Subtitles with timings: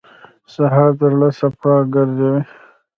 [0.53, 2.41] سهار د زړه صفا ګرځوي.